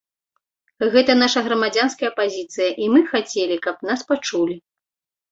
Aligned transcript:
Гэта 0.93 1.11
наша 1.23 1.41
грамадзянская 1.47 2.09
пазіцыя 2.19 2.69
і 2.85 2.87
мы 2.93 3.01
хацелі, 3.11 3.59
каб 3.67 3.85
нас 3.91 3.99
пачулі. 4.13 4.57